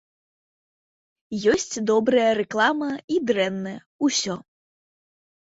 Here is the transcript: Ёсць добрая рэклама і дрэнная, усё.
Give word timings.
Ёсць 1.53 1.75
добрая 1.89 2.23
рэклама 2.39 2.89
і 3.17 3.21
дрэнная, 3.33 3.77
усё. 4.09 4.35